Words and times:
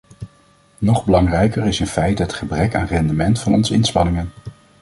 Nog 0.77 1.05
belangrijker 1.05 1.65
is 1.65 1.79
in 1.79 1.87
feite 1.87 2.21
het 2.21 2.33
gebrek 2.33 2.75
aan 2.75 2.85
rendement 2.85 3.39
van 3.39 3.53
onze 3.53 3.73
inspanningen. 3.73 4.29